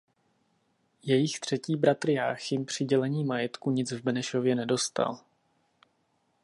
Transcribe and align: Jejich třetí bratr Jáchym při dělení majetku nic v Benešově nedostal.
Jejich 1.03 1.39
třetí 1.39 1.75
bratr 1.75 2.09
Jáchym 2.09 2.65
při 2.65 2.85
dělení 2.85 3.23
majetku 3.23 3.71
nic 3.71 3.91
v 3.91 4.01
Benešově 4.03 4.55
nedostal. 4.55 5.21